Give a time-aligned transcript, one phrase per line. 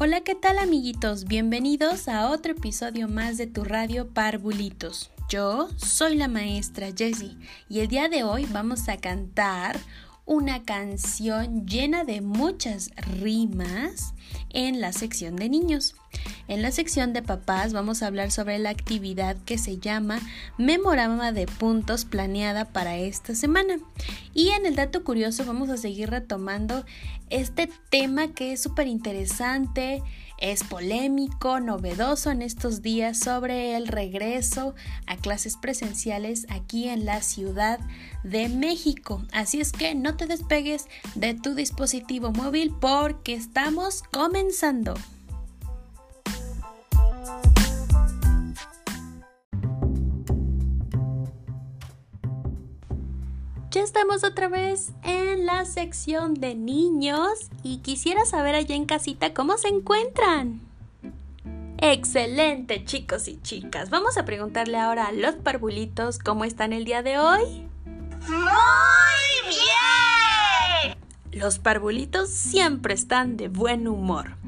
[0.00, 1.24] Hola, ¿qué tal amiguitos?
[1.24, 5.10] Bienvenidos a otro episodio más de tu radio Parvulitos.
[5.28, 7.36] Yo soy la maestra Jessie
[7.68, 9.76] y el día de hoy vamos a cantar
[10.24, 14.14] una canción llena de muchas rimas
[14.50, 15.96] en la sección de niños.
[16.46, 20.20] En la sección de papás vamos a hablar sobre la actividad que se llama
[20.58, 23.78] Memorama de Puntos planeada para esta semana.
[24.38, 26.84] Y en el dato curioso vamos a seguir retomando
[27.28, 30.00] este tema que es súper interesante
[30.38, 34.76] es polémico, novedoso en estos días sobre el regreso
[35.08, 37.80] a clases presenciales aquí en la Ciudad
[38.22, 39.24] de México.
[39.32, 40.86] Así es que no te despegues
[41.16, 44.94] de tu dispositivo móvil porque estamos comenzando.
[53.78, 57.30] Ya estamos otra vez en la sección de niños
[57.62, 60.60] y quisiera saber allá en casita cómo se encuentran.
[61.76, 63.88] Excelente chicos y chicas.
[63.88, 67.68] Vamos a preguntarle ahora a los parvulitos cómo están el día de hoy.
[68.26, 70.98] Muy bien.
[71.30, 74.38] Los parvulitos siempre están de buen humor.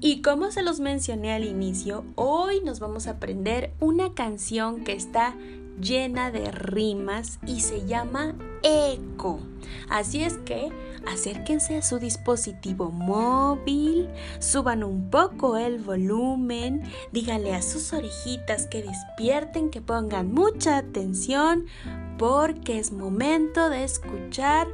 [0.00, 4.92] Y como se los mencioné al inicio, hoy nos vamos a aprender una canción que
[4.92, 5.34] está
[5.80, 9.40] llena de rimas y se llama eco.
[9.88, 10.70] Así es que
[11.06, 18.82] acérquense a su dispositivo móvil, suban un poco el volumen, díganle a sus orejitas que
[18.82, 21.66] despierten, que pongan mucha atención,
[22.18, 24.68] porque es momento de escuchar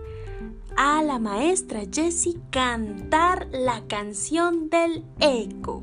[0.76, 5.82] a la maestra Jessie cantar la canción del eco.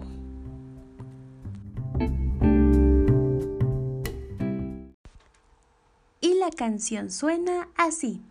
[6.61, 8.21] Canción suena así.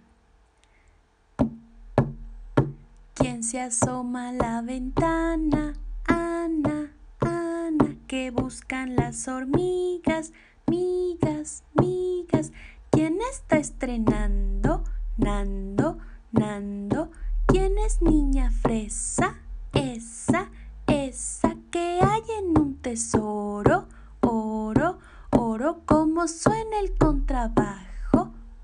[3.15, 5.73] ¿Quién se asoma a la ventana?
[6.07, 10.33] Ana, Ana, que buscan las hormigas,
[10.69, 12.53] migas, migas.
[12.93, 14.85] ¿Quién está estrenando?
[15.17, 15.99] Nando,
[16.31, 17.11] Nando.
[17.47, 19.41] ¿Quién es niña fresa?
[19.73, 20.51] Esa,
[20.87, 23.89] esa que hay en un tesoro,
[24.21, 25.01] oro,
[25.33, 27.90] oro, como suena el contrabajo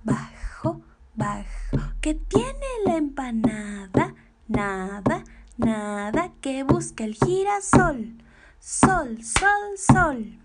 [0.07, 0.81] bajo,
[1.15, 1.93] bajo.
[2.01, 4.15] ¿Qué tiene la empanada?
[4.49, 5.25] Nada,
[5.59, 8.17] nada que busca el girasol.
[8.61, 10.39] Sol, sol, sol.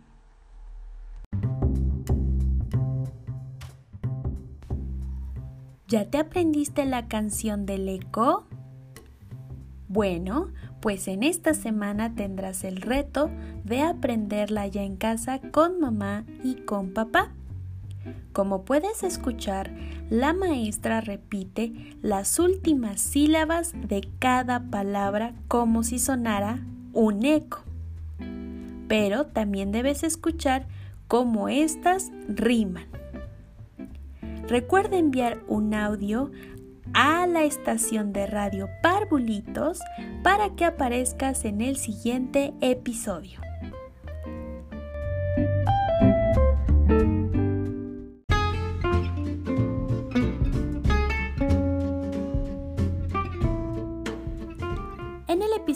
[5.87, 8.45] ¿Ya te aprendiste la canción del eco?
[9.87, 10.47] Bueno,
[10.79, 13.29] pues en esta semana tendrás el reto
[13.65, 17.33] de aprenderla ya en casa con mamá y con papá.
[18.33, 19.71] Como puedes escuchar,
[20.09, 26.59] la maestra repite las últimas sílabas de cada palabra como si sonara
[26.93, 27.63] un eco.
[28.87, 30.65] Pero también debes escuchar
[31.07, 32.87] cómo éstas riman.
[34.47, 36.31] Recuerda enviar un audio
[36.93, 39.79] a la estación de radio Parvulitos
[40.23, 43.39] para que aparezcas en el siguiente episodio.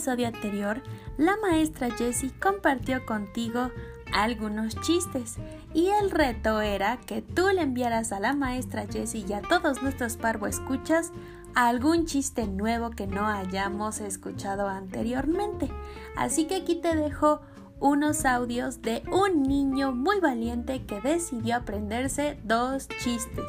[0.06, 0.84] Episodio anterior,
[1.18, 3.72] la maestra Jessie compartió contigo
[4.14, 5.38] algunos chistes
[5.74, 9.82] y el reto era que tú le enviaras a la maestra Jessie y a todos
[9.82, 11.12] nuestros parvo escuchas
[11.56, 15.72] algún chiste nuevo que no hayamos escuchado anteriormente.
[16.16, 17.42] Así que aquí te dejo
[17.80, 23.46] unos audios de un niño muy valiente que decidió aprenderse dos chistes.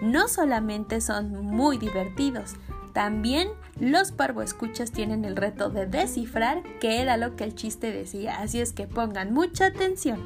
[0.00, 2.54] No solamente son muy divertidos,
[3.00, 3.48] también
[3.80, 8.60] los parvoescuchas tienen el reto de descifrar qué era lo que el chiste decía, así
[8.60, 10.20] es que pongan mucha atención.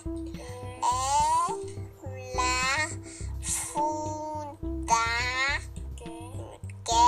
[0.83, 1.11] es
[2.35, 2.89] la
[3.43, 5.07] funda
[6.85, 7.03] que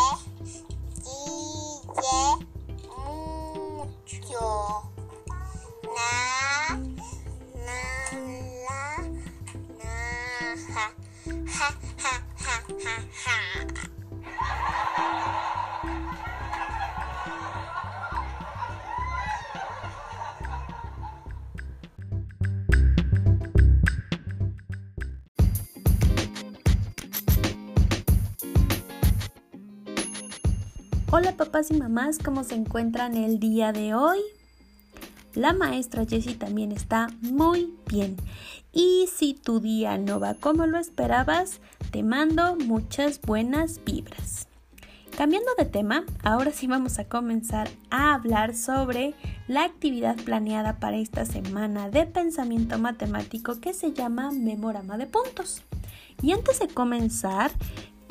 [1.02, 2.18] sigue
[3.68, 4.42] mucho.
[5.96, 6.12] Na,
[7.66, 7.80] na,
[8.66, 8.84] la,
[9.78, 9.94] na,
[10.56, 10.86] ja,
[11.46, 11.68] ja,
[12.02, 12.94] ja, ja,
[13.26, 13.99] ja.
[31.12, 34.20] Hola papás y mamás, ¿cómo se encuentran el día de hoy?
[35.34, 38.16] La maestra Jessie también está muy bien.
[38.72, 41.58] Y si tu día no va como lo esperabas,
[41.90, 44.46] te mando muchas buenas vibras.
[45.16, 49.14] Cambiando de tema, ahora sí vamos a comenzar a hablar sobre
[49.48, 55.64] la actividad planeada para esta semana de pensamiento matemático que se llama Memorama de Puntos.
[56.22, 57.50] Y antes de comenzar,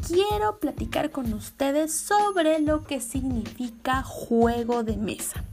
[0.09, 5.44] quiero platicar con ustedes sobre lo que significa juego de mesa.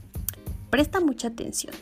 [0.71, 1.75] Presta mucha atención.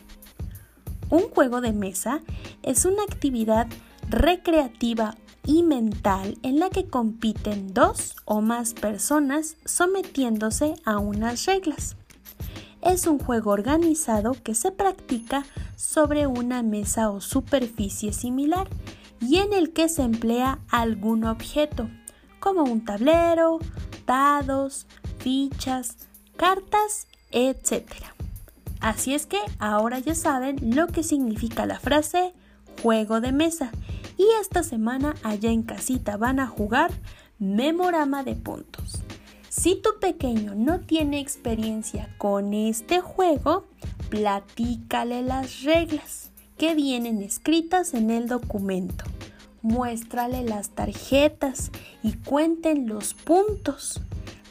[1.08, 2.20] Un juego de mesa
[2.62, 3.66] es una actividad
[4.10, 5.14] recreativa
[5.44, 11.96] y mental en la que compiten dos o más personas sometiéndose a unas reglas.
[12.82, 15.46] Es un juego organizado que se practica
[15.76, 18.68] sobre una mesa o superficie similar
[19.20, 21.88] y en el que se emplea algún objeto,
[22.40, 23.58] como un tablero,
[24.06, 24.86] dados,
[25.18, 25.96] fichas,
[26.36, 27.84] cartas, etc.
[28.80, 32.34] Así es que ahora ya saben lo que significa la frase
[32.82, 33.70] juego de mesa
[34.16, 36.90] y esta semana allá en casita van a jugar
[37.38, 39.02] memorama de puntos.
[39.48, 43.66] Si tu pequeño no tiene experiencia con este juego,
[44.10, 49.04] platícale las reglas que vienen escritas en el documento
[49.66, 51.72] muéstrale las tarjetas
[52.04, 54.00] y cuenten los puntos.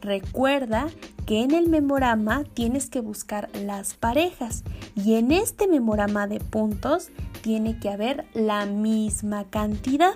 [0.02, 0.88] Recuerda
[1.26, 7.12] que en el memorama tienes que buscar las parejas y en este memorama de puntos
[7.42, 10.16] tiene que haber la misma cantidad.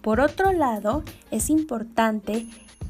[0.00, 1.02] Por otro lado,
[1.32, 2.46] es importante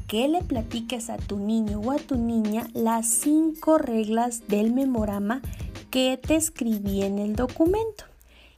[0.07, 5.41] que le platiques a tu niño o a tu niña las cinco reglas del memorama
[5.89, 8.05] que te escribí en el documento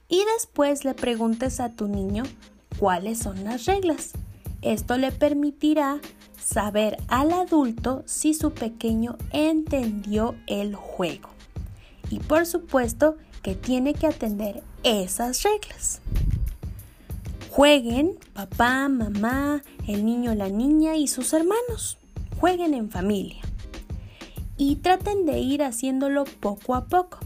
[0.08, 2.24] y después le preguntes a tu niño
[2.78, 4.12] cuáles son las reglas.
[4.62, 6.00] Esto le permitirá
[6.42, 11.28] saber al adulto si su pequeño entendió el juego.
[12.10, 16.00] Y por supuesto que tiene que atender esas reglas.
[17.50, 21.98] Jueguen papá, mamá, el niño, la niña y sus hermanos.
[22.40, 23.42] Jueguen en familia.
[24.56, 27.18] Y traten de ir haciéndolo poco a poco.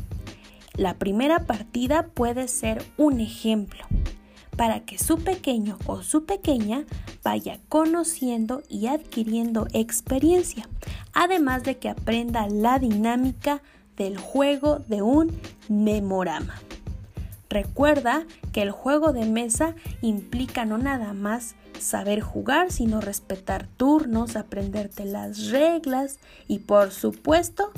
[0.75, 3.85] La primera partida puede ser un ejemplo
[4.57, 6.85] para que su pequeño o su pequeña
[7.23, 10.69] vaya conociendo y adquiriendo experiencia,
[11.13, 13.63] además de que aprenda la dinámica
[13.97, 15.39] del juego de un
[15.69, 16.55] memorama.
[17.51, 24.37] Recuerda que el juego de mesa implica no nada más saber jugar, sino respetar turnos,
[24.37, 26.19] aprenderte las reglas
[26.49, 27.71] y por supuesto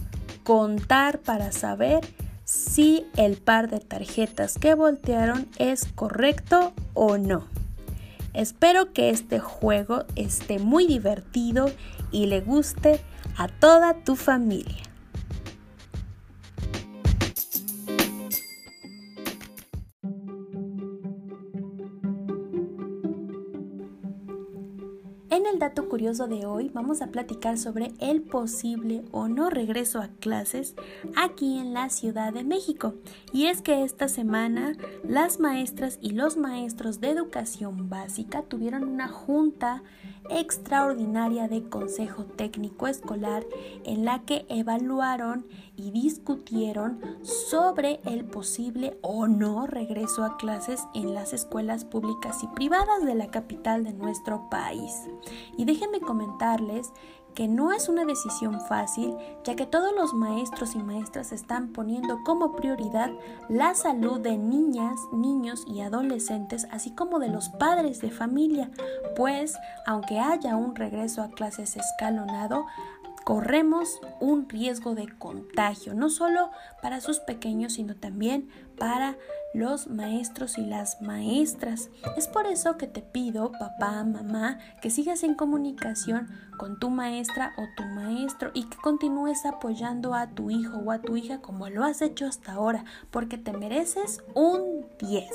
[0.44, 2.02] contar para saber
[2.44, 7.46] si el par de tarjetas que voltearon es correcto o no.
[8.32, 11.70] Espero que este juego esté muy divertido
[12.11, 13.00] y le guste
[13.37, 14.82] a toda tu familia.
[26.04, 30.75] De hoy vamos a platicar sobre el posible o no regreso a clases
[31.16, 32.92] aquí en la Ciudad de México.
[33.32, 39.08] Y es que esta semana las maestras y los maestros de educación básica tuvieron una
[39.08, 39.82] junta
[40.30, 43.44] extraordinaria de Consejo Técnico Escolar
[43.84, 45.46] en la que evaluaron
[45.76, 52.46] y discutieron sobre el posible o no regreso a clases en las escuelas públicas y
[52.49, 54.92] privadas de la capital de nuestro país.
[55.56, 56.92] Y déjenme comentarles
[57.34, 62.22] que no es una decisión fácil, ya que todos los maestros y maestras están poniendo
[62.24, 63.10] como prioridad
[63.48, 68.70] la salud de niñas, niños y adolescentes, así como de los padres de familia,
[69.16, 72.66] pues aunque haya un regreso a clases escalonado,
[73.24, 76.50] corremos un riesgo de contagio, no solo
[76.82, 78.48] para sus pequeños, sino también
[78.78, 79.16] para
[79.54, 81.88] los maestros y las maestras.
[82.16, 87.54] Es por eso que te pido, papá, mamá, que sigas en comunicación con tu maestra
[87.56, 91.68] o tu maestro y que continúes apoyando a tu hijo o a tu hija como
[91.70, 95.30] lo has hecho hasta ahora, porque te mereces un 10.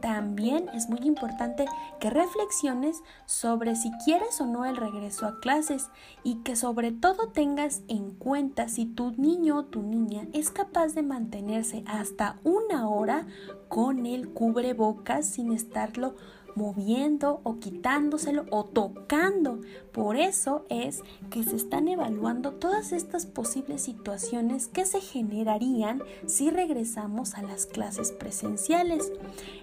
[0.00, 1.66] También es muy importante
[2.00, 5.90] que reflexiones sobre si quieres o no el regreso a clases
[6.22, 10.94] y que sobre todo tengas en cuenta si tu niño o tu niña es capaz
[10.94, 13.26] de mantenerse hasta una hora
[13.68, 16.14] con el cubrebocas sin estarlo
[16.58, 19.60] moviendo o quitándoselo o tocando.
[19.92, 26.50] Por eso es que se están evaluando todas estas posibles situaciones que se generarían si
[26.50, 29.12] regresamos a las clases presenciales.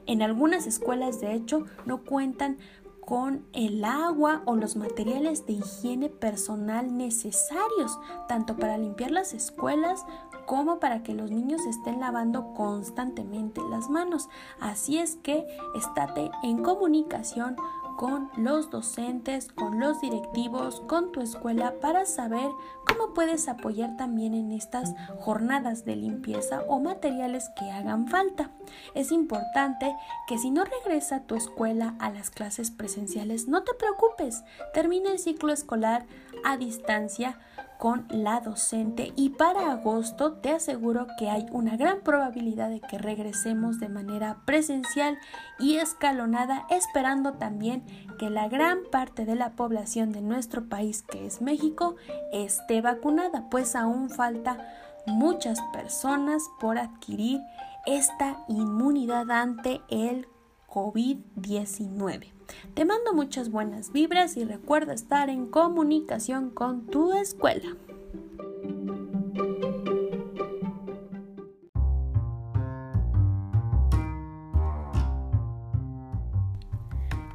[0.08, 2.58] En algunas escuelas, de hecho, no cuentan
[3.02, 10.06] con el agua o los materiales de higiene personal necesarios, tanto para limpiar las escuelas
[10.46, 14.30] como para que los niños estén lavando constantemente las manos.
[14.60, 17.56] Así es que estate en comunicación
[17.96, 22.50] con los docentes, con los directivos, con tu escuela para saber
[22.86, 28.52] cómo puedes apoyar también en estas jornadas de limpieza o materiales que hagan falta.
[28.94, 29.96] Es importante
[30.28, 35.20] que si no regresa tu escuela a las clases presenciales, no te preocupes, termina el
[35.20, 36.06] ciclo escolar
[36.44, 37.40] a distancia
[37.80, 42.98] con la docente y para agosto te aseguro que hay una gran probabilidad de que
[42.98, 45.18] regresemos de manera presencial
[45.60, 47.84] y escalonada esperando también
[48.20, 51.96] que la gran parte de la población de nuestro país que es México
[52.32, 54.58] esté vacunada pues aún falta
[55.06, 57.42] muchas personas por adquirir
[57.86, 60.28] esta inmunidad ante el
[60.68, 62.35] COVID-19.
[62.74, 67.76] Te mando muchas buenas vibras y recuerda estar en comunicación con tu escuela.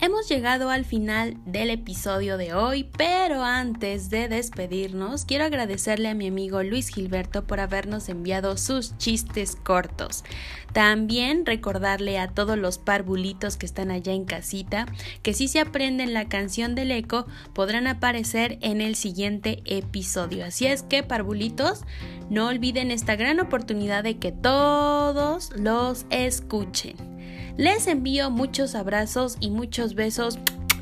[0.02, 6.14] Hemos llegado al final del episodio de hoy, pero antes de despedirnos, quiero agradecerle a
[6.14, 10.24] mi amigo Luis Gilberto por habernos enviado sus chistes cortos.
[10.72, 14.86] También recordarle a todos los parvulitos que están allá en casita
[15.22, 20.46] que si se aprenden la canción del eco podrán aparecer en el siguiente episodio.
[20.46, 21.82] Así es que parvulitos,
[22.30, 27.19] no olviden esta gran oportunidad de que todos los escuchen.
[27.60, 30.38] Les envío muchos abrazos y muchos besos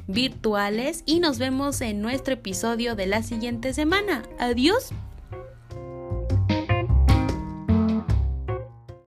[0.07, 4.23] virtuales y nos vemos en nuestro episodio de la siguiente semana.
[4.39, 4.93] Adiós.